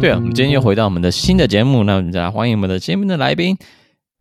[0.00, 3.54] 对啊，我们今天又回到我们的新的节目，那我们再来欢迎我们的节目的来宾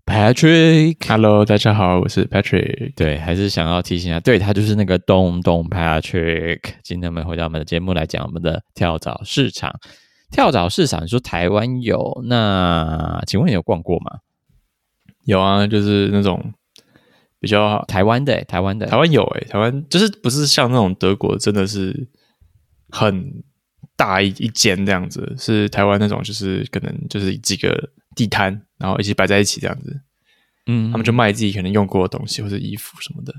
[0.05, 0.97] Patrick。
[1.07, 2.93] Hello，大家好，我是 Patrick。
[2.97, 6.59] 对，还是想要提醒一下，对，他就是那个东东 Patrick。
[6.83, 9.73] 今天我们回到我们的节目来讲我们的跳蚤市场。
[10.31, 14.19] 跳蚤市场，你说台湾有，那请问你有逛过吗？
[15.23, 16.53] 有啊，就是那种。
[17.39, 22.09] 比较台湾的，台湾的，台湾有诶，台湾就是不是像那种德国，真的是
[22.89, 23.45] 很
[23.99, 30.01] 大一一间这样子，是台湾那种，就是可能就是几个地摊，然后一起摆在一起这样子，
[30.67, 33.33] 嗯，他们就卖自己可能用过的东西或者衣服什么的，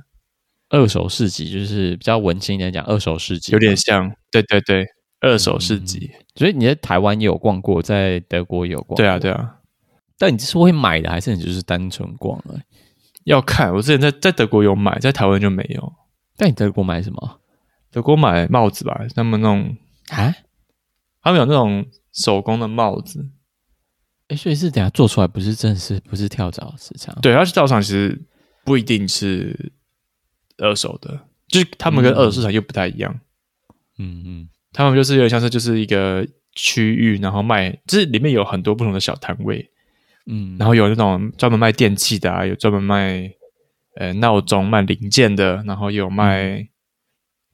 [0.69, 4.87] 二手市集就是比较文青一点讲，二手市集有点像，对对对，
[5.21, 9.57] 二手市集，嗯，所以你在台湾也有逛过，在德国也有逛过，对啊对啊，
[10.19, 12.61] 但你是会买的，还是你就是单纯逛了？
[13.25, 15.93] 要看，我之前在在德国有买，在台湾就没有。
[16.37, 17.41] 但你德国买什么？
[17.91, 19.77] 德国买帽子吧，他们那种
[20.09, 20.33] 啊，
[21.23, 23.31] 他们有那种手工的帽子。
[24.29, 27.17] 哎、欸，所以是等下做出来不是正式，不是跳蚤市场。
[27.21, 28.21] 对，它是跳蚤，其实
[28.65, 29.73] 不一定是
[30.59, 33.21] 二手的，就是他们跟二手市场又不太一样。
[33.99, 39.71] 嗯嗯，他们就是有点像是就是一个区域，然后卖，就是里面有很多不同的小摊位。
[40.27, 43.29] 嗯，然后有那种专门卖电器的啊，有专门卖
[43.97, 46.69] 呃闹钟卖零件的，然后有卖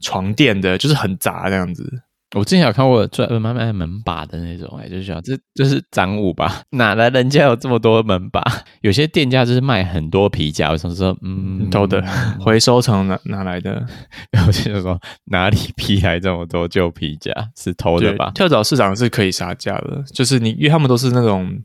[0.00, 2.03] 床垫的，就是很杂这样子。
[2.35, 6.63] 我之前有看过专门卖门把的那种，哎，就是想这就是赃物吧？
[6.73, 8.43] 哪来人家有这么多门把？
[8.83, 12.03] 有些店家就是卖很多皮夹，我想说，嗯，偷的，
[12.41, 13.87] 回收厂哪哪来的？
[14.47, 17.33] 有些就说哪里批来这么多旧皮夹？
[17.57, 18.33] 是偷的吧？
[18.35, 21.63] 跳蚤市场是可以杀价的，就是你，因为他们都是那种。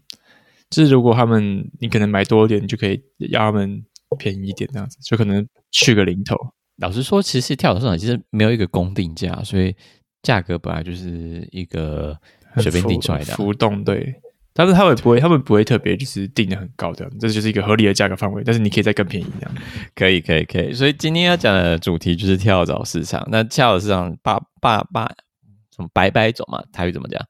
[0.70, 2.98] 就是如果他们你可能买多一点，你就可以
[3.30, 3.84] 要他们
[4.18, 6.34] 便宜一点，这样子就可能去个零头。
[6.78, 9.75] 老实说，其实跳蚤市场其实没有一个公定价，所以
[10.23, 12.17] 价格本来就是一个
[12.58, 13.83] 随便定出来的浮动。
[13.83, 14.14] 对，
[14.53, 18.44] 但是他们不会，他们不会特别就是定的很高这样，这就是一个合理的价格范围。
[18.46, 19.56] 但是你可以再更便宜这样。
[19.96, 20.73] 可以，可以，可以。
[20.73, 23.28] 所以今天要讲的主题就是跳蚤市场。
[23.31, 25.06] 那跳蚤市场八八八
[25.75, 26.63] 什么白白种嘛？
[26.72, 27.25] 台语怎么讲？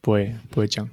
[0.00, 0.88] 不会，不会讲。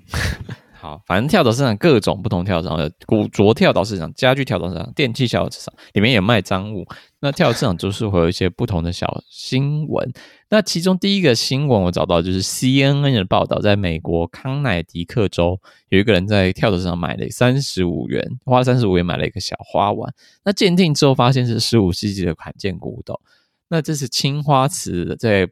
[0.83, 6.85] 好，反正跳蚤市场各种不同跳蚤的古着跳蚤市场、家具跳蚤市场、电器跳蚤市场里面也卖赃物。
[7.21, 10.11] 那跳蚤市场就是会有一些不同的小新闻。
[10.49, 15.57] 那其中第一个新闻我找到就是 CNN 的报道，在美国康乃狄克州
[15.87, 20.13] 有一个人在跳蚤市场买了三十五元，花了三十五元买了一个小花碗。
[20.43, 23.17] 那鉴定之后发现是十五世纪的罕见古董。
[23.69, 25.47] 那这是青花瓷在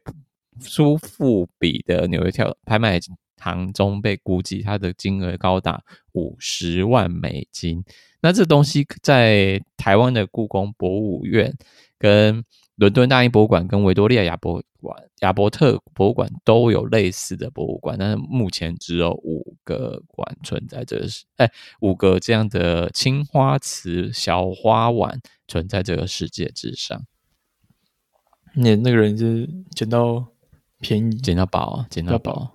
[0.60, 3.00] 苏富比的纽约跳拍卖
[3.42, 5.82] 行中被估计，它的金额高达
[6.12, 7.84] 五十万美金。
[8.20, 11.52] 那这东西在台湾的故宫博物院、
[11.98, 12.44] 跟
[12.76, 27.04] 伦敦大英博物馆、跟维多利亚亚博馆、亚伯特博物馆都有类似的博物馆，但是目前只有五个馆存在这个世，哎，五个这样的青花瓷小花碗存在这个世界之上。
[28.54, 30.26] 那那个人是捡到
[30.78, 32.54] 便宜，捡到宝，捡到宝。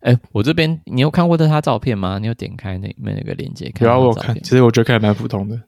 [0.00, 2.18] 哎、欸，我这边你有看过他照片吗？
[2.18, 3.86] 你有点开那那个链接看？
[3.86, 5.60] 有啊，我看，其实我觉得看还蛮普通的。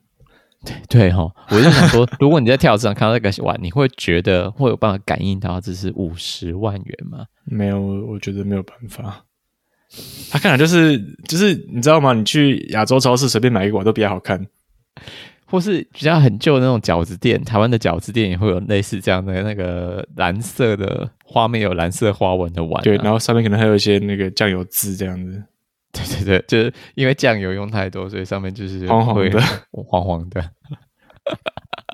[0.65, 0.77] 对
[1.09, 7.25] 对哈，我就想说，如果你在跳蚤市场看到那个碗，你会觉得会有办法感应到这是五十万元吗？
[7.45, 9.25] 没有，我觉得没有办法。
[10.31, 10.97] 他看来就是
[11.27, 12.13] 就是你知道吗？
[12.13, 14.47] 你去亚洲超市随便买一个碗都比较好看。
[15.51, 25.43] 或是比较很旧的那种饺子店，台湾的饺子店也会有类似这样的那个蓝色的花面，有蓝色花纹的碗，啊，对，然后上面可能还有一些那个酱油渍这样子。
[25.93, 30.51] 对对对，就是因为酱油用太多，所以上面就是黄黄的，黄黄的。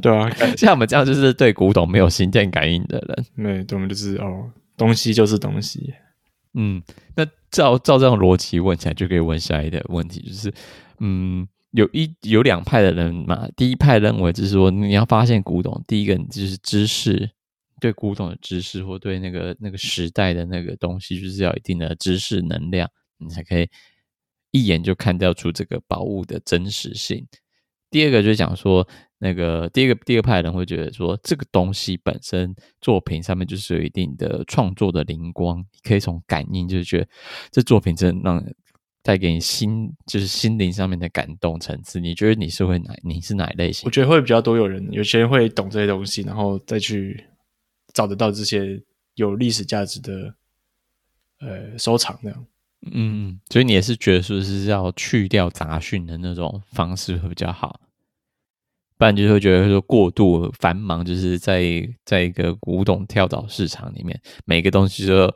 [0.02, 0.28] 对啊，
[0.58, 5.94] 像我们这样就是对古董没有心电感应的人，对，我们就是哦，东西就是东西。
[6.52, 6.82] 嗯，
[7.14, 10.52] 那照照这样逻辑问起来，就可以问下一个问题，就是
[11.00, 11.48] 嗯。
[11.76, 17.30] 有一有两派的人嘛，第一派认为就是说，你要发现古董，第一个就是知识，
[17.82, 23.68] 对古董的知识，或对那个那个时代的那个东西，就是要一定的知识能量，你才可以
[24.52, 27.26] 一眼就看掉出这个宝物的真实性。
[27.90, 28.88] 第二个就讲说，
[29.18, 37.08] 那个第二个第二派的人会觉得说，这个东西本身作品上面就是有一定的创作的灵光，可以从感应就是觉得
[37.50, 38.42] 这作品真的让。
[39.06, 42.92] 带给你心就是心灵上面的感动层次，你觉得你是会哪？
[43.04, 43.86] 你是哪一类型？
[43.86, 47.24] 我觉得会比较多有人，有些人会懂这些东西，然后再去
[47.92, 48.82] 找得到这些
[49.14, 50.34] 有历史价值的
[51.38, 52.46] 呃收藏那样。
[52.90, 57.78] 嗯，所以你也是觉得说是要去掉杂讯的那种方式会比较好，
[58.98, 65.32] 不然就会觉得说过度繁忙，就是在在一个古董跳蚤市场里面，每个东西就。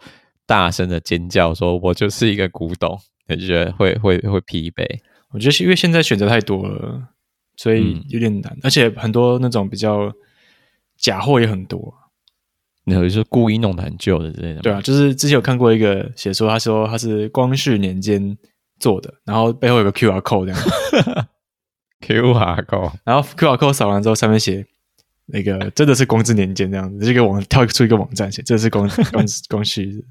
[0.46, 2.98] 大声的尖叫，说我就是一个古董，
[3.36, 4.84] 就觉得会会会疲惫。
[5.30, 7.08] 我觉得是因为现在选择太多了，
[7.56, 10.12] 所以有点难，嗯、而且很多那种比较
[10.96, 11.94] 假货也很多。
[12.84, 14.60] 你有是故意弄得很旧的之类的？
[14.62, 18.36] 对啊，就是之前有看过一个写说，他说他是光绪年间
[18.80, 20.60] 做的，然后背后有个 QR code 这样。
[22.00, 24.66] QR code，然后 QR code 扫完之后，上面写
[25.26, 30.02] 那个真的是光治年间这样子，这个网跳出一个网站写，这是光光光绪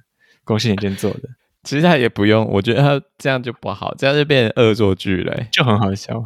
[0.45, 1.21] 光绪年间做的。
[1.63, 6.23] 其实他也不用，我觉得他这样就不好，这样就变成恶作剧了，就很好笑，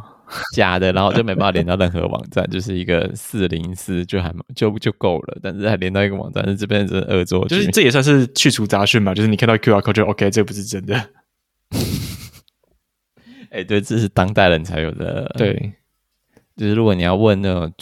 [0.54, 10.94] 假的，然后就没办法连到任何网站，就是一个四零四就还就就够了，但是还连到一个网站，这边是恶作剧，就是这也算是去除杂讯嘛，就是你看到 QR code 就 OK，这不是真的。
[13.50, 15.32] 哎，欸、对，这是当代人才有的。
[15.36, 15.74] 对，
[16.56, 17.72] 就是如果你要问那种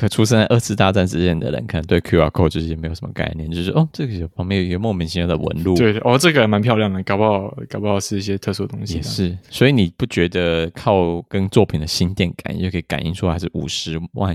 [0.00, 5.76] 可出生在二次大战之前的人，可能对 QR code 就是也没有什么概念，就是哦，这个旁边有一个莫名其妙的纹路。
[5.76, 8.94] 对，哦，这个还蛮漂亮的，搞不好，搞不好是一些特殊的东西。
[8.94, 14.34] 也是，所以你不觉得靠跟作品的心电感应就可以感应出来是五十万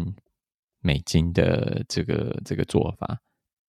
[0.82, 3.18] 美金的这个这个做法？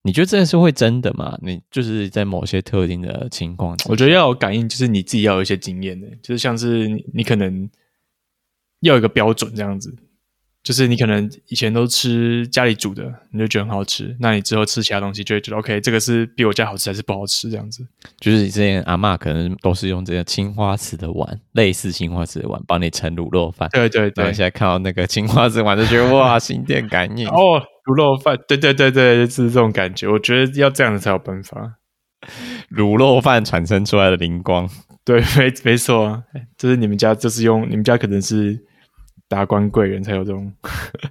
[0.03, 1.39] 你觉得这个是会真的吗？
[1.43, 7.71] 你就是在某些特定的情况，我觉得要有感应，就是你自己要有一些经验的，就是像是你，你可能
[8.81, 9.95] 要有一个标准这样子。
[10.65, 14.17] 就是你可能以前都吃家里煮的，你就觉得很好吃。
[14.19, 17.51] 那你之后吃其他东西，就会觉得 OK，这个是比我家好吃还是不好吃？
[17.51, 17.87] 这样子。
[18.19, 23.69] 就是你之前阿嬷可能都是用这个青花瓷的碗，类似青花瓷的碗帮你盛卤肉饭。
[23.75, 24.25] 对对对。
[24.33, 28.35] 现在看到那个青花瓷碗，就觉得哇， 心电感应哦，卤肉饭。
[28.49, 30.09] 对对对对，就是这种感觉。
[30.09, 31.75] 我觉得要这样子才有办法。
[32.71, 34.67] 卤肉饭产生出来的灵光，
[35.05, 36.23] 对，没没错啊。
[36.57, 38.65] 就是你们家，就是用你们家可能是。
[39.29, 40.53] 达官贵人才有这种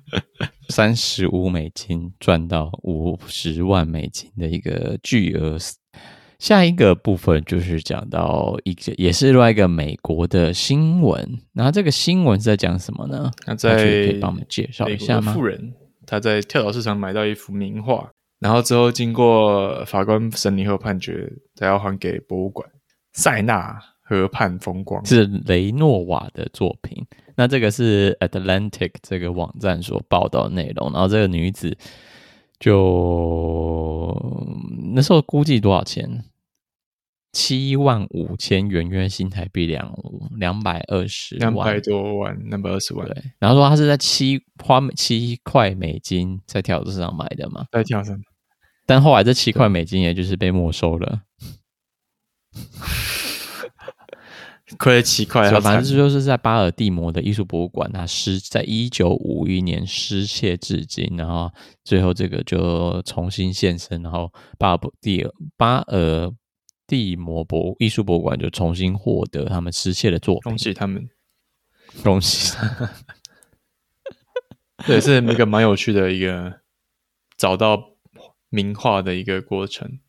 [0.69, 5.57] 三十五美金赚到五十万美金的一个巨额。
[6.39, 11.39] 下一个部分就是讲到一个，也是另外一个美国的新闻。
[11.53, 13.31] 然后这个新闻是在讲什么呢？
[13.47, 15.31] 那在可以帮我们介绍一下吗？
[15.31, 15.73] 富人
[16.05, 22.67] 他在跳蚤市场买到一幅名画，然后之后经过法官审理后判决，他要还给博物馆。
[23.13, 27.05] 塞纳河畔风光是雷诺瓦的作品。
[27.35, 31.77] 那这个是 Atlantic 这个网站所报道的内容，然后这个女子
[32.59, 34.15] 就
[34.93, 36.25] 那时候估计多少钱？
[37.31, 39.91] 七万五千元，约新台币两
[40.37, 43.07] 两百二十万，两百多万，两百二十万。
[43.07, 47.65] 对，然后说她是在七花七块美金在跳蚤市场买的嘛？
[47.71, 48.15] 在跳蚤，
[48.85, 51.23] 但后来这七块美金也就是被没收了。
[54.77, 61.51] 亏了七块，反正就是在巴尔的摩的艺术博物馆，它失在一九五一年失窃至今，然后
[61.83, 65.25] 最后这个就重新现身，然后巴尔蒂
[65.57, 66.31] 巴尔
[66.87, 71.09] 的摩博艺术博物馆就重新获得他们失窃的作品，恭喜他们，
[72.03, 72.57] 恭喜！
[74.85, 76.61] 对，是一个蛮有趣的一个
[77.37, 77.91] 找到
[78.49, 79.99] 名画的一个过程，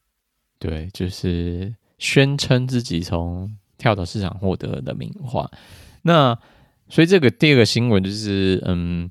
[0.58, 3.56] 对，就是宣称自己从。
[3.76, 5.50] 跳蚤市场获得的名画，
[6.02, 6.38] 那
[6.88, 9.10] 所以这个第二个新闻就是，嗯，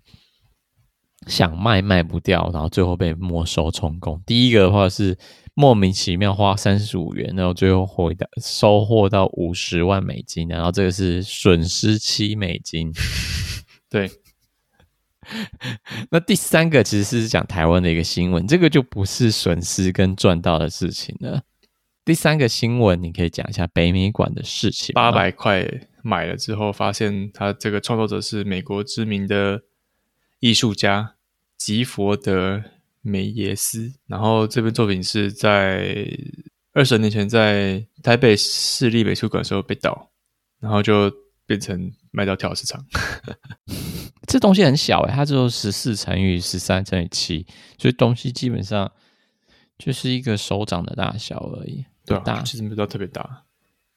[1.28, 4.22] 想卖卖不掉，然后最后被没收充公。
[4.26, 5.18] 第一个的话是
[5.56, 12.92] 莫名其妙花三十五元，然后最后回到收获到五十万美金，然后这个是损失七美金。
[13.90, 14.10] 对，
[16.10, 21.42] 那第三个其实是讲台湾的一个新闻，这个就不是损失跟赚到的事情了。
[22.06, 24.94] 第三个新闻，你可以讲一下北美馆的事情。
[24.94, 25.66] 八百块
[26.02, 29.62] 买了之后，发现他这个创作者是美国知名的
[30.40, 31.16] 艺术家
[31.56, 32.62] 吉佛德
[33.02, 33.94] 梅耶斯。
[34.06, 36.06] 然后这部作品是在
[36.74, 40.12] 二十年前在台北市立美术馆的时候被盗，
[40.60, 41.10] 然后就
[41.46, 42.86] 变成卖到跳蚤市场。
[44.28, 48.92] 这东西很小诶，它只有十四乘以十三乘以七，所以东西基本上
[49.78, 51.86] 就是一个手掌的大小而已。
[52.06, 53.44] 对啊，其实没到特别大，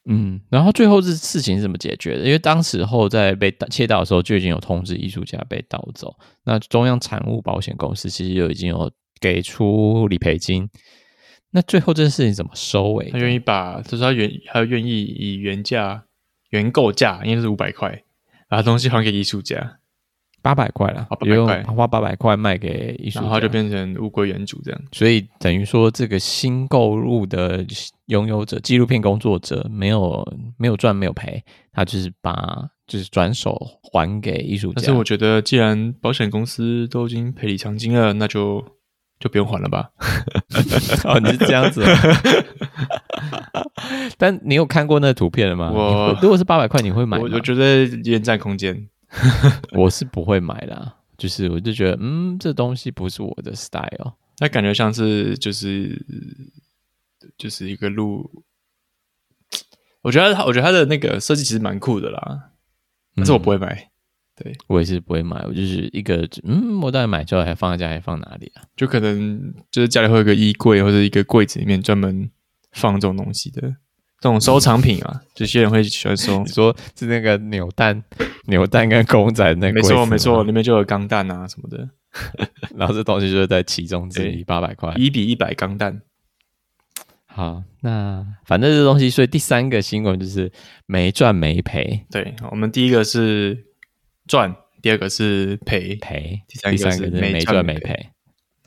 [0.05, 2.23] 嗯，然后最后这事情是怎么解决的？
[2.23, 10.69] 因为当时候在被窃盗的时候就已经有通知艺术家被盗走，那中央产物保险公司其实就已经有给出理赔金。
[11.51, 13.09] 那最后这件事情怎么收尾？
[13.09, 16.05] 他愿意把，就是他愿他愿意以原价
[16.49, 18.03] 原购价，应该是五百块，
[18.47, 19.79] 把东西还给艺术家。
[20.41, 24.81] 八百块了，八百块花八百块卖给艺术家，然后就变成物归原主这样。
[24.91, 27.65] 所以等于说，这个新购入的
[28.05, 30.25] 拥有者，纪录片工作者没有
[30.57, 32.33] 没有赚没有赔，他就是把
[32.85, 33.59] 就是转手
[33.91, 34.73] 还给艺术家。
[34.77, 38.63] 但是我觉得，既然保险公司都已经赔礼偿金了，那就
[39.19, 39.89] 就不用还了吧？
[41.03, 41.83] 哦，你是这样子。
[44.17, 45.71] 但你有看过那个图片了吗？
[45.73, 47.23] 我如果是八百块，你会买吗？
[47.29, 48.87] 我我觉得有点占空间。
[49.73, 54.13] 我是不会买的，就是我就觉得，嗯，这东西不是我的 style。
[54.37, 56.05] 它感觉像是就是
[57.37, 58.43] 就是一个路。
[60.01, 62.51] 我觉得他，我觉得他的那个设计其实蛮酷的啦，
[63.15, 63.73] 但是我不会买。
[63.73, 63.87] 嗯
[64.37, 68.61] 对，我也是不会买，我就是一个，嗯，我到底买之后还放在家，还放哪里啊？
[68.75, 72.29] 就可能就是家里会有一个衣柜或者一个柜子里面专门
[72.71, 73.61] 放这种东西的
[74.19, 75.23] 这种收藏品啊。
[75.37, 78.03] 有些人会喜欢收，你说是那个扭蛋、
[78.47, 79.73] 扭蛋跟公仔那个？
[79.73, 81.89] 没错，没错，里面就有钢弹啊什么的。
[82.75, 86.01] 然后这东西就是在其中之一，八百块，一比一百钢弹。
[87.27, 90.51] 好，那反正这东西，所以第三个新闻就是
[90.85, 92.05] 没赚没赔。
[92.09, 93.65] 对，我们第一个是。
[94.27, 98.09] 赚，第二个是赔赔，第三个是没赚没赔。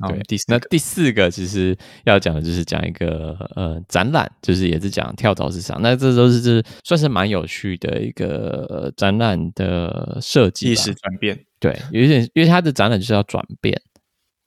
[0.09, 5.80] 对，第四那第四个其实要讲的就是讲一个呃展览，就是也是讲跳蚤市场。
[5.83, 11.38] 那这都是是算是蛮有趣的一个展览的设计，意识转变。
[11.59, 13.80] 对，有一点，因为它的展览就是要转变，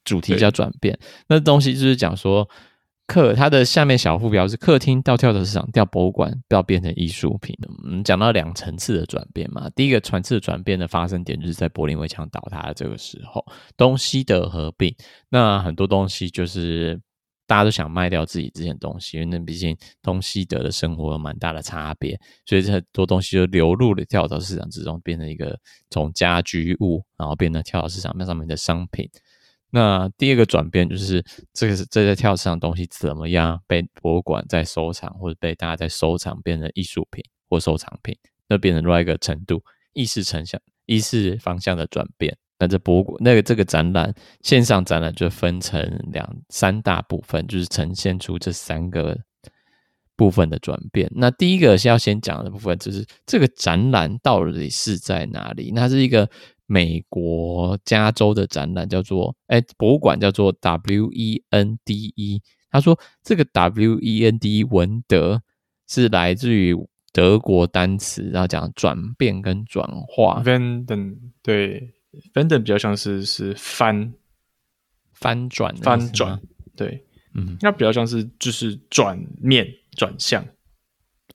[0.04, 0.98] 主题叫转变。
[1.28, 2.50] 那东西就是讲说。
[3.06, 7.54] 客，它的下面小副标是客厅到跳蚤市场，到博物馆，到变成艺术品。
[7.62, 13.46] 我嗯，讲到两层次的转变嘛，第一个层次转变的发生点就是在柏林围墙倒塌的这个时候，
[13.76, 14.96] 东西德合并，
[15.30, 17.00] 那很多东西就是
[17.46, 29.10] 大家都想卖掉自己之前东西，因为那毕竟东西德的生活有蛮大的差别，所以这很多东西就流入了跳蚤市场之中，变成一个从家居物，然后变成跳蚤市场那上面的商品。
[29.76, 38.16] 那第二个转变就是，这个这些跳蚤的东西怎么样被博物馆在收藏，或者被大家在收藏，变成艺术品或收藏品，
[38.48, 39.64] 那变成另外一个程度，
[39.94, 42.38] 意识成像意识方向的转变。
[42.60, 49.18] 那这博物馆那个这个展览线上展览就分成两三大部分，就是呈现出这三个
[50.16, 51.12] 部分的转变。
[51.16, 55.72] 那第一个是要先讲的部分，就是这个展览到底是在哪里？
[55.74, 56.30] 那是一个。
[56.74, 62.42] 美国加州的展览叫做哎，博物馆叫做 W E N D E。
[62.72, 65.44] 他说这个 W E N D E 文德
[65.88, 66.76] 是来自于
[67.12, 70.42] 德国单词，然后讲转变跟转化。
[70.44, 71.94] Venden 对
[72.34, 74.12] ，Venden 比较像是是翻
[75.14, 76.42] 翻转翻转，
[76.76, 80.44] 对，嗯，那比较像是就是转面转向。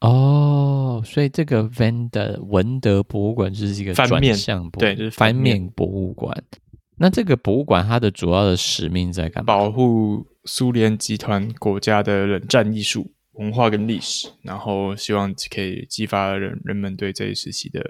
[0.01, 0.68] 哦，
[1.03, 6.37] 所以这个 Wender 文德博物馆就是一个转向博，对，就是翻面博物馆。
[6.97, 9.47] 那这个博物馆它的主要的使命在干嘛？
[9.47, 17.81] 保护苏联集团国家的冷战艺术文化跟历史，然后希望可以激发人人们对这一时期的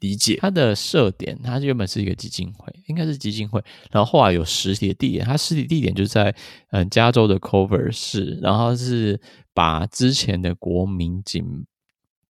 [0.00, 0.38] 理解。
[0.40, 6.34] 它的设点，它原本是一个基金会，应该是基金会，然后后来有实体的地点，它实体地点就在
[6.70, 9.20] 嗯加州的 Culver 市，然后是。
[9.54, 11.44] 把之前的国民警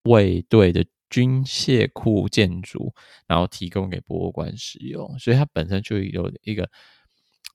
[0.04, 2.94] 卫队的军械库建筑，
[3.26, 6.68] 然后提供给博物馆使用，所以它本身就有一个，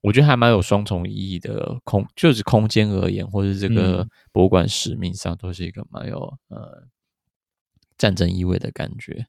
[0.02, 6.88] 我觉得还蛮有双重意义的空，就是空间而言，或者这个博物馆使命上，都是一个蛮有呃
[7.98, 9.28] 战争意味的感觉。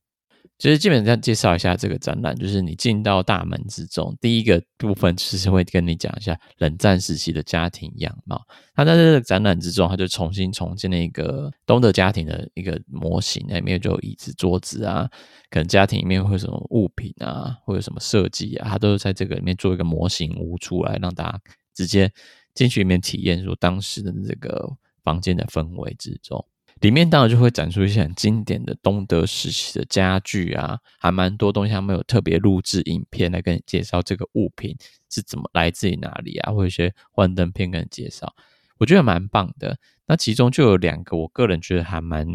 [0.59, 8.45] 其实基本上介绍一下这个展览，就是你进到大门之中，第一个部分其实会跟你讲一下冷战时期的家庭样貌。
[8.75, 15.09] 他在这个展览之中，他就重新重建了一个东德家庭的一个模型，里面就有椅子、桌子啊，
[15.49, 21.41] 可能家庭里面会有什么物品啊，会有什么设计啊，他都是在这个里面做一个模型屋出来，让大家
[21.73, 22.13] 直接
[22.53, 24.69] 进去里面体验说当时的这个
[25.05, 26.45] 房间的氛围之中。
[26.81, 34.77] 里面当然就会展出一些很经典的东德时期的家具啊，还蛮多东西，他们有特别录制影片来跟你介绍这个物品
[35.11, 38.35] 是怎么来自于哪里啊，或者一些幻灯片跟你介绍，
[38.79, 39.79] 我觉得蛮棒的。
[40.07, 42.27] 那其中就有两个我个人觉得还蛮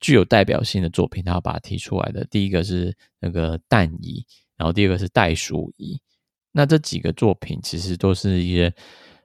[0.00, 2.26] 具有代表性的作品，然后把它提出来的。
[2.30, 4.26] 第一个是那个蛋椅，
[4.56, 6.00] 然后第二个是袋鼠椅。
[6.52, 8.74] 那这几个作品其实都是一些。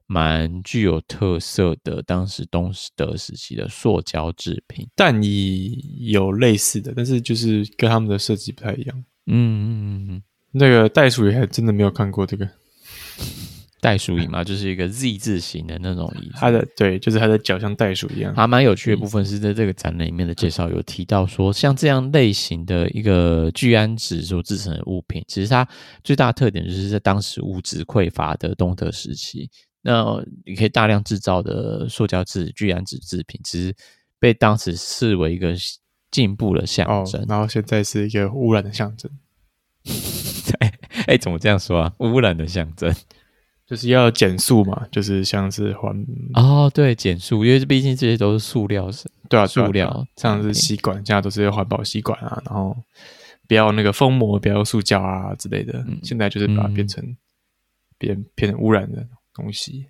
[0.06, 9.04] 蛮具有特色的，当时东德时期的塑胶制品，但也有类似的，但是就是跟他们的设计不太一样。
[9.26, 12.48] 嗯嗯嗯嗯，那个袋鼠椅还真的没有看过这个
[13.80, 16.34] 袋鼠椅嘛，就是一个 Z 字形的那种椅子。
[16.36, 18.34] 它的对，就是它的脚像袋鼠一样。
[18.36, 25.68] 还蛮有趣的部分是在这个展览里面的介绍有提到说，像这样类型的一个聚氨酯所制成的物品，其实它
[26.04, 29.50] 最大的特点就是在当时物质匮乏的东德时期。
[29.84, 33.76] 那你可以大量制造的塑胶制聚氨酯制品，其实
[34.18, 35.54] 被当时视为一个
[36.10, 37.22] 进步的象征。
[37.22, 39.12] 哦，然后现在是一个污染的象征。
[40.60, 40.74] 哎
[41.08, 41.94] 哎，怎么这样说啊？
[42.00, 42.94] 污染的象征，
[43.66, 45.94] 就是要减速嘛，就是像是环
[46.36, 52.78] 哦，对，减速，因为毕竟这些都是塑料，是，对啊，塑料，像是吸管，现在都是环保吸管啊，然后
[53.48, 55.84] 不要那个封膜，不要塑胶啊之类的。
[55.88, 57.04] 嗯，现在就是把它变成
[57.98, 59.88] 变变成污染的东西。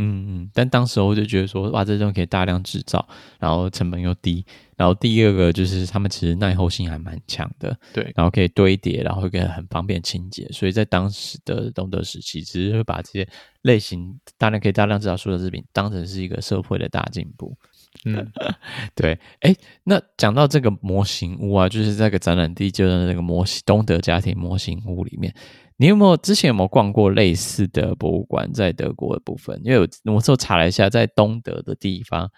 [0.00, 3.04] 嗯嗯，但当时我就觉得说，哇，这种可以大量制造，
[3.40, 13.28] 然后成本又低，然后第二个就是他们其实耐候性还蛮强的，对，然后可以堆叠，然后可以很方便清洁，所以在当时的东德时期，其实会把这些
[13.62, 17.58] 类型大量可以大量制造塑料制品当成是一个社会的大进步。
[18.04, 18.24] 嗯，
[18.94, 25.34] 对，哎，那讲到这个模型屋啊，就是这个展览地就在那个模型东德家庭模型屋里面。
[25.80, 29.60] 你有没有之前有没有逛过类似的博物馆，在德国的部分？
[29.64, 32.28] 因为我我之后查了一下，在东德的地方，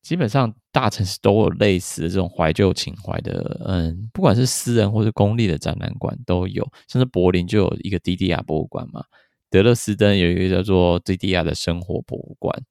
[0.00, 6.66] 基本上大城市都有类似的这种怀旧情怀的，嗯，不管是私人或是公立的展览馆都有。
[6.88, 9.04] 像是柏林就有一个 DDR 博物馆嘛，
[9.50, 12.62] 德勒斯登有一个叫做 DDR 的生活博物馆，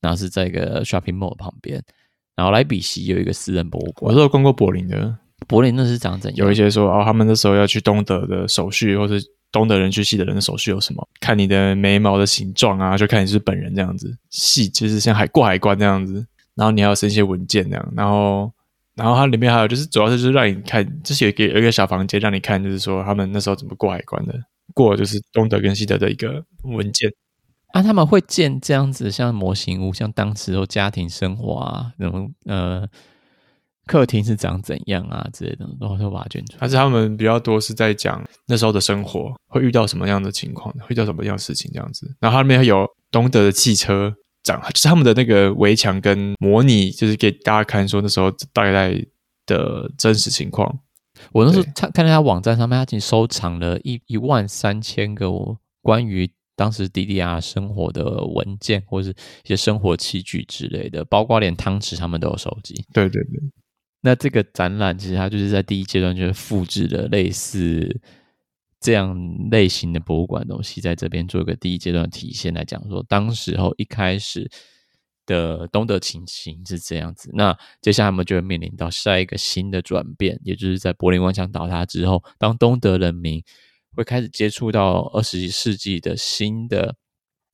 [0.00, 1.80] 然后是在一个 shopping mall 旁边。
[2.34, 4.10] 然后莱比锡有一个私人博物馆。
[4.10, 6.46] 我是有逛过柏林的，柏林那是长怎样？
[6.46, 9.24] 有一些说哦，他们那时候要去东德的手续，或是。
[9.52, 11.08] 东德人去西德人的手续有什么？
[11.20, 14.16] 看你的眉毛的形状啊，就看你是本人这样子。
[14.30, 17.92] 细就是像海过海关这样子，然后你还要申一些文件这样。
[17.94, 18.50] 然后，
[18.94, 24.34] 然后它里面还有就是，主要是就是让你看，就是有一个有一个小房间让你看，就是说他们那时候怎么过海关的，
[24.72, 27.12] 过就是东德跟西德的一个文件。
[27.72, 32.88] 啊，他们会建这样子像模型屋，像当时候家庭生活啊，那种呃。
[33.92, 36.58] 客厅是长怎样啊之类的，然后就把它卷出来。
[36.60, 42.10] 但是他们比较多是在讲那时候的生活会遇到什么样的情况，会遇到什么样的事情这样子。
[42.18, 44.10] 然后他那边还有东德的汽车
[44.44, 48.94] 长，就是他们的那个围墙跟模拟，就是给大家看说那时候大概
[49.44, 50.80] 的真实情况。
[51.32, 55.28] 我那时候看看到他网站上面，他已经收藏了一一万三千个
[55.82, 59.10] 关于当时 DDR 生活的文件，或者是
[59.44, 62.86] 一些生活器具之类的，包括连汤匙他们都有收集。
[62.94, 63.40] 对对对。
[64.04, 68.00] 那这个展览其实它就是在第一阶段就是复制的类似
[68.80, 69.16] 这样
[69.48, 74.50] 类型的博物馆东西，在这边做一个第一阶段的体现来讲说，当时候一开始
[75.24, 77.30] 的东德情形是这样子。
[77.32, 83.40] 那接下来我们就会面临到下一个新的转变，也就是在柏林围墙倒塌之后，当东德人民
[83.94, 86.96] 会开始接触到二十一世纪的新的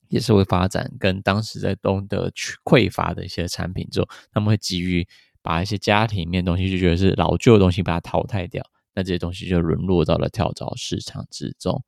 [0.07, 2.31] 也是会发展，跟当时在东德
[2.65, 5.07] 匮乏的一些产品之后，他们会基于。
[5.49, 11.83] 把一些家庭里面的东西就觉得是老旧的东西，把它淘汰掉，那这些东西就沦落到了跳蚤市场之中。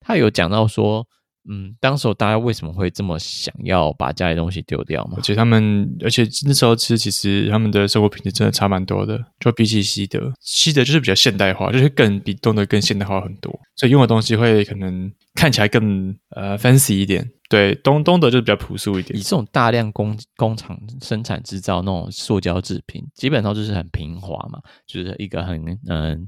[0.00, 1.06] 他有讲到说，
[1.48, 5.12] 嗯，当时候大家为什么会这么想要把家里东西丢掉吗？
[5.18, 17.30] 而且他们，而且那时候其实其实他们的生活品质真的差蛮多的，就比起西德，西德就是比较现代化，就是更比东德更现代化很多，所以用的东西会可能看起来更呃 fancy 一点。
[17.48, 19.18] 对，东东德就比较朴素一点。
[19.18, 26.18] 以这种大量工工厂生产制造那种塑胶制品，基本上就是很平滑嘛，就是一个很嗯、呃、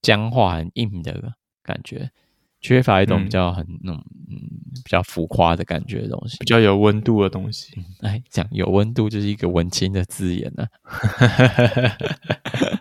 [0.00, 2.10] 僵化、很硬的感觉。
[2.60, 4.40] 缺乏一种比较很那种嗯
[4.82, 7.74] 比较浮夸的感觉的东西，比较有温度的东西。
[8.00, 10.96] 哎、嗯，讲有温度就是一个文青的字眼呢、啊。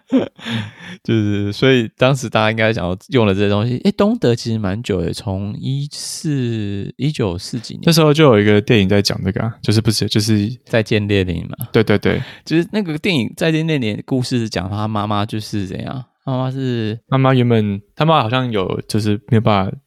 [1.04, 3.80] 就是所以当时大家应该想要用了这些东西。
[3.84, 11.68] 哎，东德其实蛮久的，从一四一九四几年那时候就有一个电影在讲这个、啊，就是不是就是再见列宁嘛？
[11.72, 16.06] 对对对，就是那个电影再见列宁的故事是讲他妈妈就是怎样。
[16.26, 19.78] 妈妈是妈妈，原本他妈好像有就是没有办法，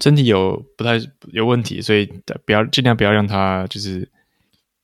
[0.00, 0.98] 身体有不太
[1.32, 2.08] 有问题，所以
[2.46, 4.10] 不要尽量不要让他就是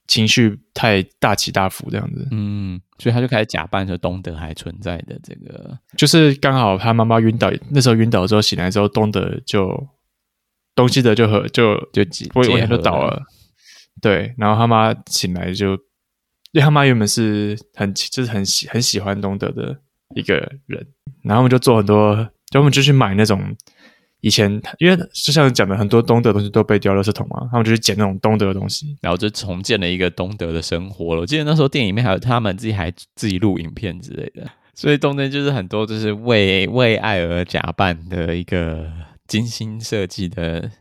[0.05, 2.27] 情绪太大起大伏这样子。
[2.29, 9.87] 嗯，所以他就开始假扮着东德还存在的这个，就是刚好他妈妈晕倒，那时候晕倒之后醒来之后，东德就
[10.75, 13.23] 东西德就和就就不会就倒了。
[13.99, 19.79] 对，然后他妈醒来就，因为他妈原本是很就是很喜很喜欢东德的。
[20.13, 20.35] 一个
[20.65, 20.85] 人，
[21.23, 22.13] 然后我们就做很多，
[22.49, 23.55] 就我们就去买那种
[24.21, 31.21] 以前，因为就像讲的，很多东德的东西都被丢垃圾桶嘛，他们就是捡那种东德的东西，然后就重建了一个东德的生活了。
[31.21, 38.85] 我记得那时候电影里面还有他们自己还自己录影片之类的，所以东德就是很多就是为为爱而假扮的一个
[39.27, 40.71] 精心设计的。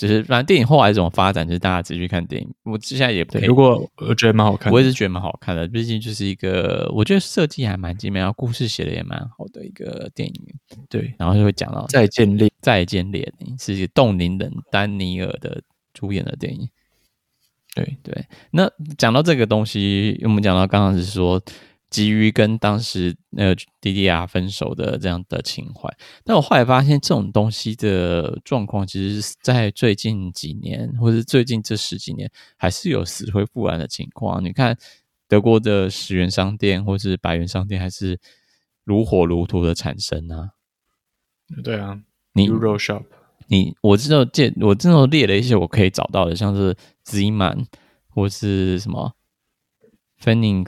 [0.00, 2.48] 就是反正电影后来怎么发展，就是大家自己去看电影。
[2.62, 5.68] 我现在也不如果我觉得蛮好看，我也是觉得蛮好看的。
[5.68, 10.42] 毕竟就是一个我觉得设计还蛮精美，然后故事写的也蛮好的一个电影。
[10.88, 15.60] 对，然后就会讲到再见列再见列宁是一个冻龄人丹尼尔的
[15.92, 16.66] 主演的电影。
[17.74, 21.38] 对对，那讲到这个东西，我们讲到刚刚是说
[21.90, 25.92] 急于跟当时那个 DDR 分手的这样的情怀。
[26.24, 34.42] 但我后来发现，这种东西的状况，其实在最近几年，或者最近这十几年，还是有死灰复燃的情况。
[34.44, 34.78] 你看
[35.28, 38.18] 德国的十元商店或是百元商店，还是
[38.84, 40.50] 如火如荼的产生啊。
[41.64, 42.00] 对啊，
[42.34, 43.02] 你 Euro Shop，
[43.48, 47.66] 你我知道借我真的列了一些我可以找到的，像是 Zeeman
[48.06, 49.12] 或是什么
[50.22, 50.66] Fanning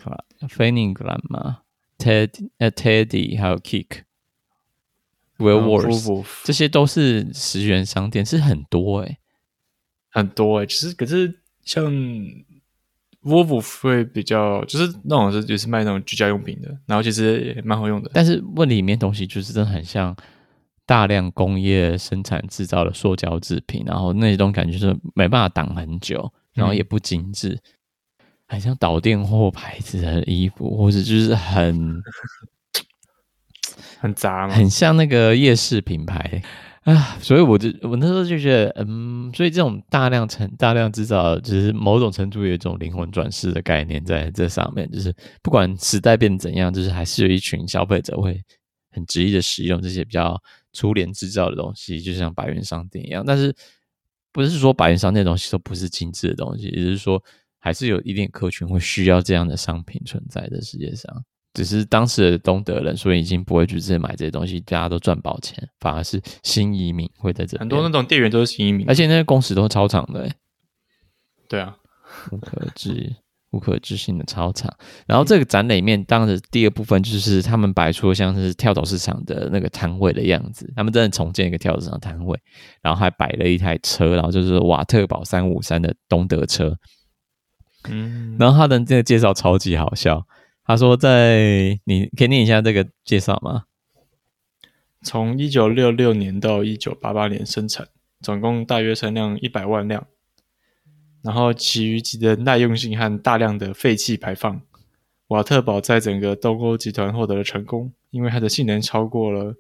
[0.48, 0.96] Fanning
[1.28, 1.60] 嘛
[1.98, 9.18] ，Ted 呃 Teddy 还有 Kick，Woolworths 这些都是十元商店，是很多哎、欸，
[10.10, 10.66] 很多哎、欸。
[10.66, 11.92] 其实可是像
[13.22, 18.10] Woolworths 会比较，就是那种是就是卖那种居家用品的，然后其实也蛮好用的。
[18.14, 20.16] 但是问里面东西就是真的很像。
[20.84, 27.56] 大量工业生产制造的塑胶制品，然后那种感觉就是没办法挡很久，然后也不精致，
[28.52, 32.02] 很像导电或牌子的衣服，或者就是很
[33.98, 36.42] 很杂，很像那个夜市品牌
[36.84, 37.16] 啊。
[37.20, 48.42] 所以我就我那时候就觉得，嗯，所以这种大量成大量制造，就是某种程度有一种灵魂转世的概念在这上面，就是不管时代变怎样，就是还是有一群消费者会
[48.90, 50.40] 很执意的使用这些比较。
[50.74, 53.54] 粗连制造的东西，就像百元商店一样，但是
[54.32, 57.22] 不是说百元商店的东西都不是精致的东西，也就是说，
[57.62, 61.10] 还是有一定客群会需要这样的商品存在的世界上。
[61.54, 67.60] 只是当时的东德人，所以已经不会去直接买这些东西，大家都赚饱钱，反而是新移民会在这里。
[67.60, 70.28] 很多那种店员都是新移民，而且那些工时都超长的。
[71.48, 71.76] 对啊，
[72.28, 73.14] 不可置疑。
[73.52, 74.74] 无可置信的超长，
[75.06, 82.40] 然后这个展里面，当时第二部分就是他们摆出像是跳蚤市场的那个摊位的样子，他们真的重建一个跳蚤市场摊位，
[82.80, 86.74] 然后还摆了一台车，然后就是瓦特堡三五三的东德车，
[87.88, 90.26] 嗯，然后他的这个介绍超级好笑，
[90.64, 93.64] 他说在你可以念一下这个介绍吗？
[95.02, 97.88] 从一九六六年到一九八八年生产，
[98.20, 100.06] 总共大约产量一百万辆。
[101.22, 104.60] 然后，其余级的耐用性和大量的废气排放，
[105.28, 109.54] 瓦特堡在整个东欧集团获得了成功，因为它的性能超过了，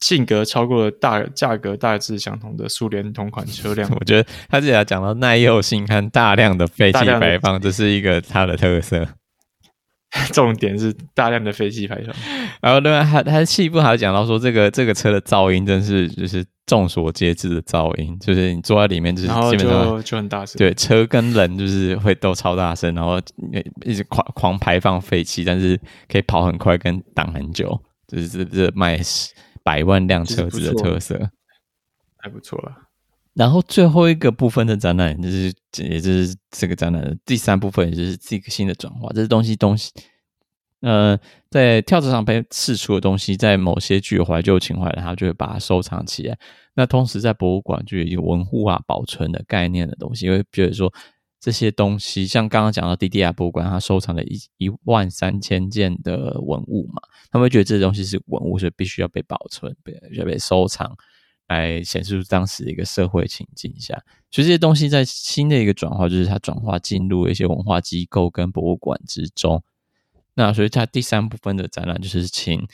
[0.00, 3.90] 性格超过了大价格大致相同的苏联同款车辆。
[3.98, 9.06] 我觉得他这里讲到耐用性和大量的废气排放，这是一个它的特色。
[10.32, 12.14] 重点是大量的废气排放。
[12.60, 16.44] 然后另外，他他细部还讲到说，这个这个车的噪音真是就是。
[16.66, 20.56] 众所皆知的噪音，就是你坐在里面，就是基本上就，就很大声。
[20.56, 23.20] 对，车跟人就是会都超大声，然后
[23.84, 25.78] 一直狂狂排放废气，但是
[26.08, 27.78] 可以跑很快跟挡很久，
[28.08, 28.98] 就是这这卖
[29.64, 31.30] 百万辆车子的特色，
[32.18, 32.72] 还不错了。
[33.32, 39.90] 然后最后一个部分的展览，就是也就是这个展览的第三部分，也就是这个新的转化，这是东西东西。
[40.82, 41.18] 呃，
[41.50, 46.38] 在跳蚤上被刺出的东西，在某些具有怀旧情怀的，他就会把它收藏起来。
[46.74, 50.92] 那同时，在博物馆就有文物啊、保存的概念的东西，因为比如说
[51.44, 60.96] 这些东西，像刚刚讲到 DDR 博物馆，它收藏了一一万三千件的文物嘛，他们会觉得这些东西是文物，所以必须要被保存，被要被收藏，
[61.48, 64.02] 来显示出当时的一个社会情境下。
[64.30, 69.62] 所以这些东西在新的一个转化，就是它转化进入一些文化机构跟博物馆之中。
[70.32, 72.66] 那所以，它第三部分的展览就是请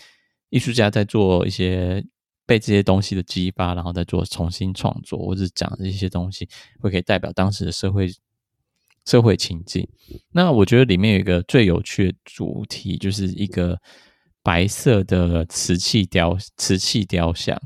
[0.48, 2.06] 艺术家在做一些
[2.46, 8.09] 被这些东西的激发，然后再做重新创作，或者讲这些东西会可以代表当时的社会
[9.04, 9.88] 社会情境。
[10.32, 13.78] 那我觉得里面有一个最有趣的主题，就是一个
[14.42, 17.60] 白色的瓷器雕瓷器雕像。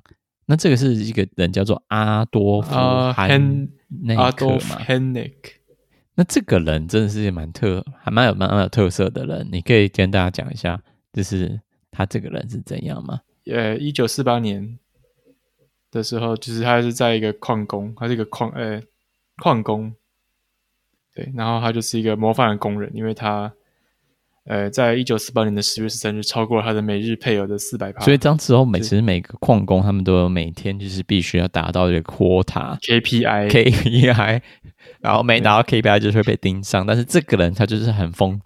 [0.46, 2.70] 那这个是一个人叫做阿多夫
[3.12, 4.78] 汉内克嘛？
[6.16, 10.80] 那这个人真的是蛮特，还蛮有蛮蛮有特色的人，你可以跟大家讲一下，
[11.12, 13.20] 就是他这个人是怎样吗？
[13.46, 14.78] 呃，一九四八年
[15.90, 18.80] 的时候，就是他是在一个矿工，他是一个矿呃
[19.38, 19.94] 矿工，
[21.14, 23.52] 对，然后他就是一个模范的工人，因为他
[24.46, 34.42] 呃，在一九四八年的十月十三日，超过了他的每日配额的四百趴，所以当时候每其实每个矿工他们都有每天就是必须要达到一个 quota KPI KPI。
[35.00, 38.40] 然后没达到 KPI 就会被盯上，但是这个人他就是很疯、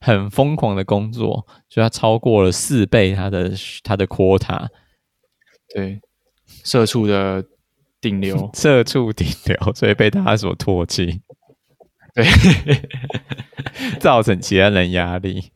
[0.00, 3.50] 很疯狂的工作，所以他超过了四倍他的
[3.82, 4.68] 他的 quota，
[5.74, 6.00] 对，
[6.64, 7.44] 社畜的
[8.00, 11.20] 顶流， 社畜顶流，所以被大家所唾弃，
[12.14, 12.24] 对，
[14.00, 15.50] 造成其他人压力，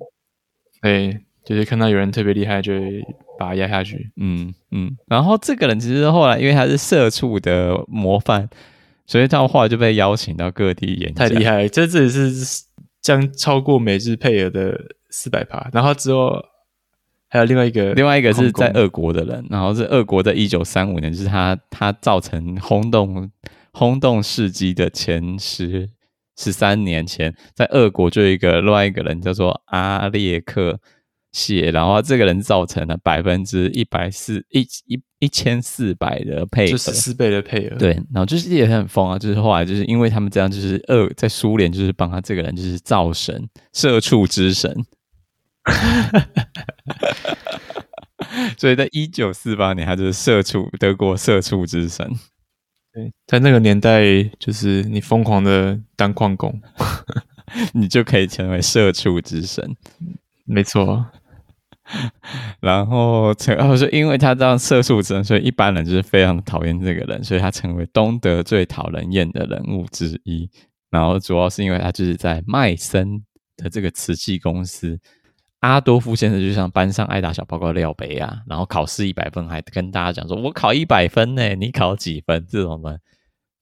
[0.82, 3.02] 对，就是看到有人特别厉害，就会
[3.38, 8.48] 把他压下去，嗯嗯，然后这个人其实后来因为他是社畜的模范。
[9.06, 11.68] 所以他后来就被邀请到各地演讲，太厉害了！
[11.68, 12.32] 这这也是
[13.02, 16.42] 将超过每日配额的四百趴，然后之后
[17.28, 23.30] 还有另外一个，另外一个是在俄国的人，然后是俄国在一九三五年，就是他他造成轰动
[23.72, 25.90] 轰动世纪的前十
[26.36, 30.80] 十三年前，在俄国就有一个另外一个人叫做阿列克
[31.32, 44.72] 谢，然后这个人造成了百分之一百四一一一千四百的配额，就十四倍的配额，对，然后就是也很疯啊，就是后来就是因为他们这样，就是俄在苏联就是帮他这个人就是造神，社畜之神。
[48.58, 52.06] 所以在一九四八年，他就是社畜，德国社畜之神。
[52.94, 56.60] 对，在那个年代，就是你疯狂的当矿工，
[57.74, 59.76] 你就可以成为社畜之神。
[60.44, 61.04] 没错。
[62.60, 70.48] 然后成，然后说，因为他这样社畜之神，所以一般人就是非常讨厌这个人，所以他成为东德最讨人厌的人物之一。
[70.88, 73.22] 然后主要是因为他就是在麦森
[73.56, 74.98] 的这个瓷器公司。
[75.64, 83.00] 阿多夫先生就像班上爱打小报告的廖杯啊，然后考试一百分，还跟大家讲说：“我考一百分呢，你考几分？”这种的，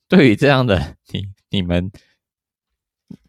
[0.09, 1.93] 对于这样的 你，你们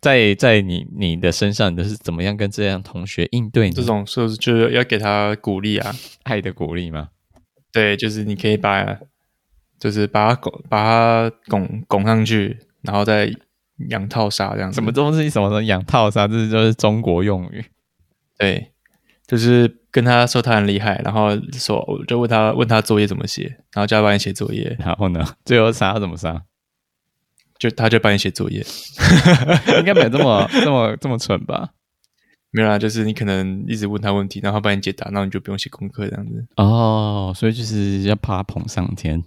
[0.02, 3.76] 在在你你的身上，你都是怎么样跟这样同学应对呢？
[3.76, 5.94] 这种是不是就是要给他鼓励啊？
[6.24, 7.10] 爱的鼓励吗？
[7.72, 8.98] 对，就是你可以把，
[9.80, 13.32] 就是把他拱，把他拱拱上去，然后再
[13.90, 14.76] 养套杀这样子。
[14.76, 15.30] 什么东西？
[15.30, 15.64] 什么什么？
[15.64, 16.28] 养套杀？
[16.28, 17.64] 这是就是中国用语。
[18.38, 18.72] 对，
[19.28, 23.44] 就是跟他说他很厉害，然后说我就问他问他作业怎么写，
[23.74, 26.44] 然后叫他帮你写作业，然后呢， 最后杀怎么杀？
[27.60, 28.66] 就他就帮你写作业，
[29.80, 31.70] 应该没有这么 这么这么蠢吧？
[32.52, 36.46] 没有啦，就是你可能一直问他问题，然后他帮你解答，然后你就不用写功课这样子。
[36.58, 39.24] 哦，所以就是要把他捧上天。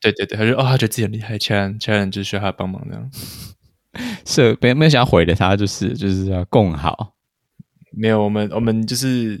[0.00, 3.10] 对对对，他就哦，他觉得自己很厉害，其他人其他人就需要他帮忙这样。
[4.24, 7.15] 是没没有想要毁了他，就是就是要共好。
[7.96, 9.40] 没有，我们我们就是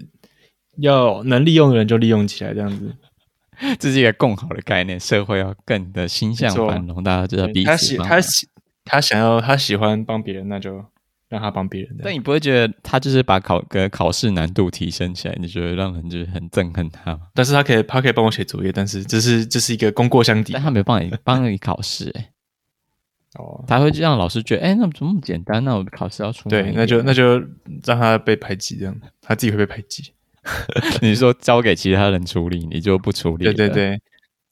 [0.78, 2.94] 要能利用的人就利用起来，这样子，
[3.78, 4.98] 这是一个共好的概念。
[4.98, 8.48] 社会要更的心向繁荣，大家就要彼此他喜他喜
[8.84, 10.84] 他想要他喜欢帮别人，那就
[11.28, 11.96] 让他帮别人。
[12.02, 15.36] 但你不会觉得他就是把考个考试难度提升起来？
[15.40, 17.22] 你觉得让人就是很憎恨他吗？
[17.34, 20.52] 但是他可以他可以帮我写作业，但是这是这是一个功过相抵。
[20.52, 22.30] 但他没有帮你帮你考试，哎。
[23.38, 25.64] 哦，他会让老师觉得，哎，那怎么这么简单？
[25.64, 27.38] 那我考试要出对，那就那就
[27.84, 30.12] 让他被排挤，这样他自己会被排挤。
[31.02, 33.44] 你说交给其他人处理，你就不处理？
[33.44, 34.00] 对对对，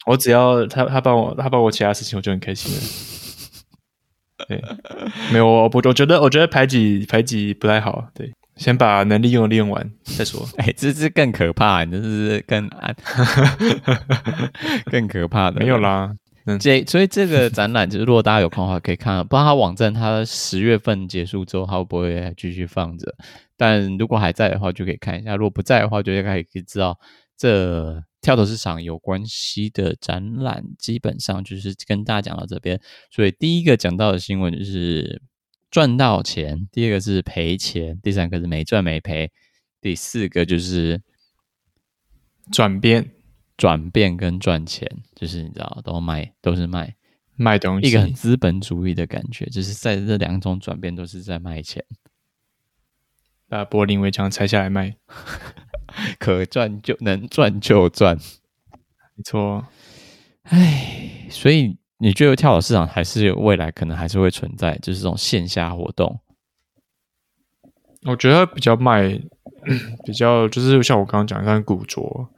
[0.06, 2.80] 我只要他他帮我他帮我其他事情，我就很开心了。
[4.48, 4.62] 对，
[5.32, 8.08] 没有我不我觉得我觉得排挤排挤不太好。
[8.12, 10.46] 对，先把能利用利用完再说。
[10.58, 12.94] 哎，这是更可怕，你这是更暗
[14.90, 15.60] 更可怕的。
[15.60, 16.12] 没有啦。
[16.60, 19.16] 这所以这个展览就是，如果大家有空的话，可以看。
[19.26, 23.14] 不知道他网站，他十月份结束之后，它会不会继续放着？
[23.56, 26.98] 但如果还在的话，就可以看一下；如果不在的话，就可以可以知道
[27.36, 32.78] 这跳蚤市场有关系的展览，基本上就是跟大家讲到这边。
[33.10, 35.22] 所以第一个讲到的新闻就是
[35.70, 39.30] 赚到钱，第二个是赔钱，第三个是没赚没赔，
[39.80, 41.00] 第四个就是
[42.52, 43.10] 转变。
[43.56, 46.94] 转变跟赚钱，就是你知道，都卖，都是卖
[47.36, 51.84] 卖东西，一个很资本主义的感觉，就是在这两种转变都是在卖钱，
[53.48, 54.96] 把柏林围墙拆下来卖，
[56.18, 58.16] 可赚就能赚就赚，
[59.14, 59.66] 没错。
[60.42, 66.20] 唉，所以你觉得跳蚤市场还是有未来，可能还是会存在，就是这种线下活动？
[68.02, 69.18] 我觉得比较卖，
[70.04, 72.28] 比较就是像我刚刚讲的，像古着。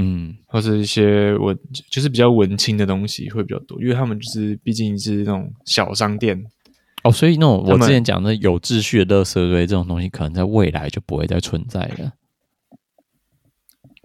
[0.00, 1.58] 嗯，或是一些文，
[1.90, 6.40] 就是比较文青的东西会比较多，因为他们就是毕竟是那种小商店
[7.02, 12.12] 哦，所以那种我之前讲的有秩序的垃圾堆这种东西，可能在未来就不会再存在了。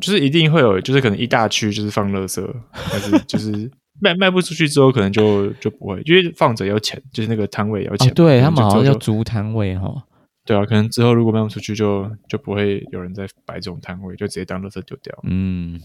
[0.01, 2.43] 就是一定会有，就是可能一大区就是放垃圾，
[2.91, 10.03] 但是就是 卖卖不出去之后，可能就就不会，因为放着要钱，就是那个摊位要钱，哦、对他们好像要租摊位哈。
[10.45, 15.17] 对啊，可能之后如果卖不出去就，就就不会有人再摆这种摊位，就直接当垃圾丢掉。
[15.23, 15.79] 嗯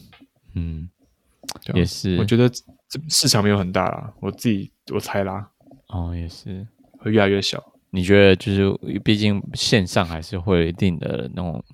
[0.55, 0.91] 嗯，
[1.69, 2.17] 啊、也是。
[2.19, 5.49] 我觉得这市场没有很大啦，我自己我猜啦。
[5.89, 6.67] 哦，也是，
[6.99, 7.73] 会越来越小。
[7.91, 11.65] 你觉得就是，毕竟线上还是会有一定的那种，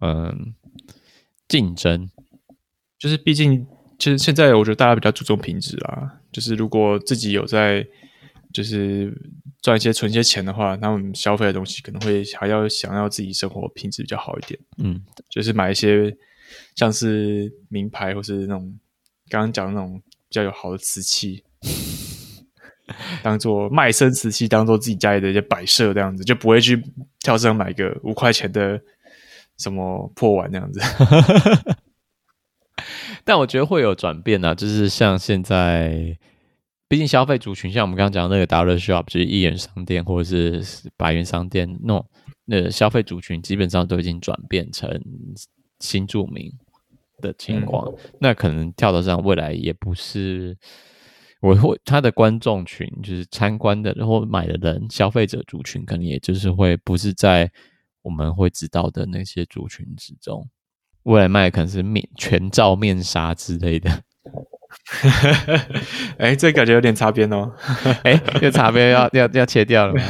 [0.00, 0.54] 嗯，
[1.46, 2.10] 竞争。
[2.98, 3.66] 就是毕竟，
[3.98, 6.20] 其实现在我觉得大家比较注重品质啦。
[6.32, 7.86] 就是如果自己有在，
[8.50, 9.14] 就是。
[9.62, 16.16] 赚一些存一些钱的话，那我们消费的东西可能会还要想要自己生活品质比较好一点，嗯，就是买一些
[16.76, 18.78] 像是名牌或是那种
[19.28, 21.42] 刚刚讲的那种比较有好的瓷器，
[23.22, 26.82] 当做卖身瓷器，当做自己家里的一些摆设这样子，就不会去
[27.20, 28.80] 跳市场买个五块钱的
[29.58, 30.80] 什么破碗那样子。
[33.24, 36.16] 但我觉得会有转变啊，就是像现在，
[36.88, 42.06] 毕竟消费族群，像我们刚刚讲的那个 Dollar Shop，就是一元商店或者是百元商店，那种
[42.46, 44.90] 那消费族群基本上都已经转变成
[45.80, 46.50] 新住民
[47.20, 47.86] 的情况。
[47.92, 50.56] 嗯、那可能跳蚤市场未来也不是，
[51.42, 57.52] 我会他的观众群，就是参观的然后买的人，消费者族群，可能也就是会不是在
[58.00, 60.48] 我们会知道的那些族群之中。
[61.02, 64.02] 未来卖的可能是面全罩面纱之类的，
[66.18, 67.52] 哎、欸，这感觉有点擦边哦，
[68.02, 70.00] 哎、欸，这擦边要 要要切掉了吗？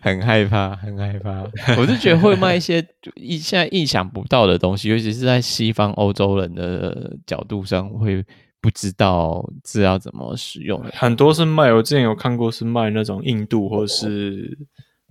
[0.00, 1.44] 很害怕，很害怕。
[1.78, 8.24] 我是觉得会卖一些意现在意想不到的东西，尤其是在西方欧洲人的角度上，会
[8.60, 10.82] 不知道是要怎么使用。
[10.92, 14.58] 很多是卖，我之前有看过是卖那种印度或是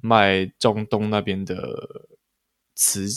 [0.01, 1.55] 卖中东那边的。
[2.75, 3.07] 瓷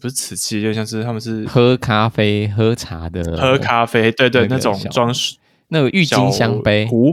[0.00, 3.36] 不是瓷器，就像是他们是喝咖啡、喝茶的。
[3.36, 5.36] 喝咖啡，对对，那，种装饰，
[5.68, 7.12] 那个郁金香杯，壶，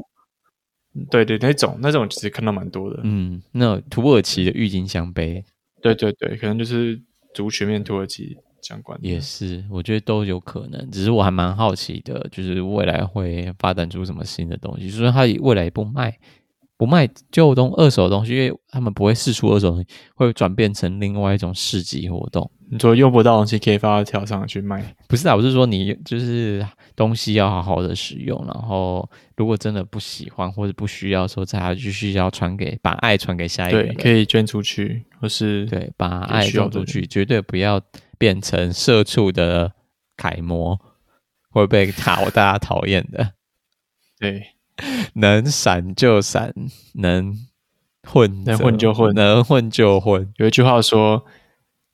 [1.09, 2.99] 对对，那种那种其实看到蛮多的。
[3.03, 5.43] 嗯，那土耳其的郁金香杯，
[5.81, 7.01] 对对对，可能就是
[7.33, 9.07] 族群面土耳其相关的。
[9.07, 10.91] 也是，我觉得都有可能。
[10.91, 16.17] 只是我还蛮好奇的，就是未来会发展出什么新的东西，就是它未来也不卖。
[16.77, 22.51] 不卖旧东二手的东西，因为他们不会释出二手东西，会转变成另外一种市集活动。
[22.69, 24.83] 你说用不到东西可以发到条上去卖？
[25.07, 29.07] 不是啊，我是说你就是东西要好好的使用，然后
[29.38, 37.79] 如果真的不喜欢或者不需要的时候，再继续要传给把爱传给下一个人，对，可以捐出去，或是对把爱捐出去，绝对不要
[38.17, 39.71] 变成社畜的
[40.17, 40.79] 楷模，
[41.51, 43.33] 会被讨大家讨厌的。
[44.19, 44.54] 对。
[45.13, 46.53] 能闪就闪，
[46.93, 47.35] 能
[48.03, 50.31] 混能混就混，能混就混。
[50.37, 51.23] 有一句话说，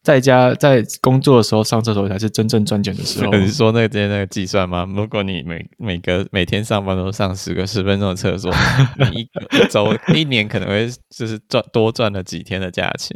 [0.04, 3.32] 在家在工作的时候上厕所才是真正赚钱的时候。
[3.38, 4.88] 你是说那天那个计算吗？
[4.96, 8.52] 如果你每每个每天上班都上十个十分钟的厕所，
[9.12, 13.14] 你一个周一年可能会就是赚多赚了几天的假期。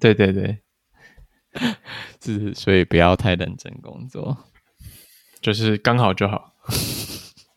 [0.00, 0.58] 对对对，
[2.20, 4.36] 是所以不要太认真工作，
[5.40, 6.52] 就是刚好就好。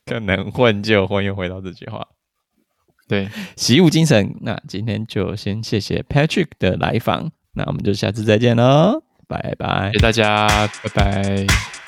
[0.09, 2.07] 可能混就混，又回到这句话。
[3.07, 4.35] 对，习武精神。
[4.41, 10.47] 那今天就先谢谢 Patrick 的来访，那我们就下次再见喽，拜拜，谢谢大家，
[10.83, 11.84] 拜拜。